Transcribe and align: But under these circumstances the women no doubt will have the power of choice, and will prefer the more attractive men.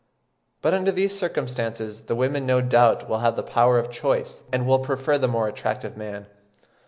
But 0.63 0.73
under 0.73 0.91
these 0.91 1.15
circumstances 1.15 2.05
the 2.05 2.15
women 2.15 2.43
no 2.43 2.59
doubt 2.59 3.07
will 3.07 3.19
have 3.19 3.35
the 3.35 3.43
power 3.43 3.77
of 3.77 3.91
choice, 3.91 4.41
and 4.51 4.65
will 4.65 4.79
prefer 4.79 5.19
the 5.19 5.27
more 5.27 5.47
attractive 5.47 5.95
men. 5.95 6.25